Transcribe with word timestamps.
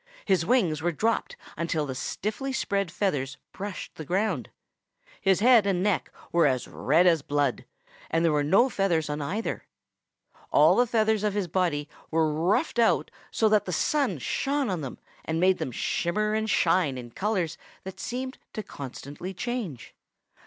His 0.25 0.43
wings 0.47 0.81
were 0.81 0.91
dropped 0.91 1.37
until 1.55 1.85
the 1.85 1.93
stiffly 1.93 2.51
spread 2.51 2.89
feathers 2.89 3.37
brushed 3.51 3.93
the 3.93 4.03
ground. 4.03 4.49
His 5.21 5.41
head 5.41 5.67
and 5.67 5.83
neck 5.83 6.11
were 6.31 6.47
as 6.47 6.67
red 6.67 7.05
as 7.05 7.21
blood, 7.21 7.65
and 8.09 8.25
there 8.25 8.31
were 8.31 8.41
no 8.43 8.67
feathers 8.67 9.11
on 9.11 9.21
either. 9.21 9.67
All 10.51 10.75
the 10.75 10.87
feathers 10.87 11.23
of 11.23 11.35
his 11.35 11.47
body 11.47 11.87
were 12.09 12.33
ruffed 12.33 12.79
out 12.79 13.11
so 13.29 13.47
that 13.49 13.65
the 13.65 13.71
sun 13.71 14.17
shone 14.17 14.71
on 14.71 14.81
them 14.81 14.97
and 15.23 15.39
made 15.39 15.59
them 15.59 15.71
shimmer 15.71 16.33
and 16.33 16.49
shine 16.49 16.97
in 16.97 17.11
colors 17.11 17.59
that 17.83 17.99
seemed 17.99 18.39
to 18.53 18.63
constantly 18.63 19.35
change. 19.35 19.93